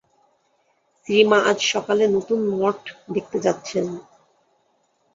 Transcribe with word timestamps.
শ্রীমা 0.97 1.39
আজ 1.49 1.59
সকালে 1.73 2.03
নূতন 2.07 2.41
মঠ 2.53 2.79
দেখতে 3.15 3.37
যাচ্ছেন। 3.45 3.85